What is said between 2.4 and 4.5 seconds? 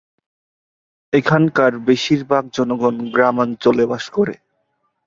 জনগণ গ্রামাঞ্চলে বাস করে।